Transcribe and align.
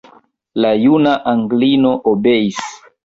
La 0.63 0.71
juna 0.83 1.13
Anglino 1.33 1.93
obeis. 2.13 2.63